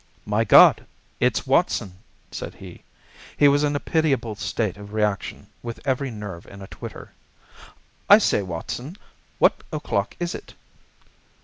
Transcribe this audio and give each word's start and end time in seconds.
"My 0.25 0.43
God! 0.43 0.83
It's 1.19 1.45
Watson," 1.45 1.93
said 2.31 2.55
he. 2.55 2.81
He 3.37 3.47
was 3.47 3.63
in 3.63 3.75
a 3.75 3.79
pitiable 3.79 4.33
state 4.33 4.75
of 4.75 4.93
reaction, 4.93 5.45
with 5.61 5.79
every 5.85 6.09
nerve 6.09 6.47
in 6.47 6.63
a 6.63 6.67
twitter. 6.67 7.11
"I 8.09 8.17
say, 8.17 8.41
Watson, 8.41 8.97
what 9.37 9.61
o'clock 9.71 10.15
is 10.19 10.33
it?" 10.33 10.55